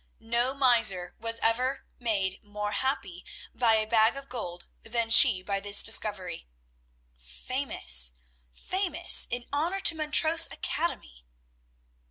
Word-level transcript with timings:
No 0.19 0.55
miser 0.55 1.13
was 1.19 1.37
ever 1.43 1.85
made 1.99 2.43
more 2.43 2.71
happy 2.71 3.23
by 3.53 3.75
a 3.75 3.85
bag 3.85 4.15
of 4.17 4.29
gold 4.29 4.65
than 4.81 5.11
she 5.11 5.43
by 5.43 5.59
this 5.59 5.83
discovery. 5.83 6.47
"Famous! 7.15 8.13
famous! 8.51 9.27
An 9.31 9.45
honor 9.53 9.79
to 9.81 9.93
Montrose 9.93 10.47
Academy!" 10.51 11.27